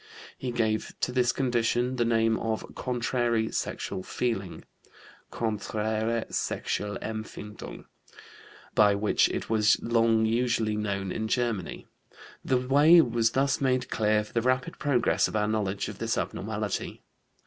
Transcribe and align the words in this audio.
He 0.35 0.49
gave 0.51 0.95
to 1.01 1.11
this 1.11 1.31
condition 1.31 1.97
the 1.97 2.05
name 2.05 2.35
of 2.39 2.73
"contrary 2.73 3.51
sexual 3.51 4.01
feeling" 4.01 4.63
(Konträre 5.31 6.25
Sexualempfindung), 6.27 7.85
by 8.73 8.95
which 8.95 9.29
it 9.29 9.47
was 9.47 9.79
long 9.83 10.25
usually 10.25 10.75
known 10.75 11.11
in 11.11 11.27
Germany. 11.27 11.85
The 12.43 12.57
way 12.57 12.99
was 13.01 13.33
thus 13.33 13.61
made 13.61 13.91
clear 13.91 14.23
for 14.23 14.33
the 14.33 14.41
rapid 14.41 14.79
progress 14.79 15.27
of 15.27 15.35
our 15.35 15.47
knowledge 15.47 15.87
of 15.87 15.99
this 15.99 16.17
abnormality. 16.17 17.03